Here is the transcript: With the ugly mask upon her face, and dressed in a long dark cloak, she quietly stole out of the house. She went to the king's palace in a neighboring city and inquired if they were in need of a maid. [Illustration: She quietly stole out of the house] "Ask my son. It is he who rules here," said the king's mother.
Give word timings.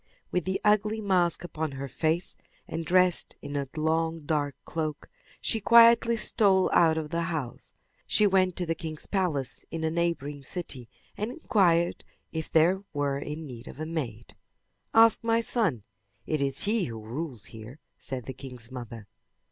With 0.31 0.45
the 0.45 0.59
ugly 0.65 0.99
mask 0.99 1.43
upon 1.43 1.73
her 1.73 1.87
face, 1.87 2.35
and 2.67 2.83
dressed 2.83 3.35
in 3.39 3.55
a 3.55 3.67
long 3.77 4.21
dark 4.21 4.55
cloak, 4.65 5.07
she 5.39 5.61
quietly 5.61 6.17
stole 6.17 6.71
out 6.73 6.97
of 6.97 7.11
the 7.11 7.21
house. 7.29 7.71
She 8.07 8.25
went 8.25 8.55
to 8.55 8.65
the 8.65 8.73
king's 8.73 9.05
palace 9.05 9.63
in 9.69 9.83
a 9.83 9.91
neighboring 9.91 10.41
city 10.43 10.89
and 11.15 11.29
inquired 11.29 12.03
if 12.31 12.51
they 12.51 12.73
were 12.93 13.19
in 13.19 13.45
need 13.45 13.67
of 13.67 13.79
a 13.79 13.85
maid. 13.85 14.33
[Illustration: 14.91 14.91
She 14.91 14.91
quietly 14.91 14.91
stole 14.91 14.95
out 14.95 14.95
of 14.95 14.95
the 14.95 14.97
house] 14.97 15.05
"Ask 15.05 15.23
my 15.23 15.41
son. 15.41 15.83
It 16.25 16.41
is 16.41 16.63
he 16.63 16.85
who 16.85 16.99
rules 16.99 17.45
here," 17.45 17.79
said 17.99 18.25
the 18.25 18.33
king's 18.33 18.71
mother. 18.71 19.07